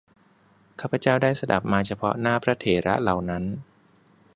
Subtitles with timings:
[0.81, 3.43] ข้าพเจ้าได้สดับมาเฉพาะหน้าพระเถระเหล่านั้น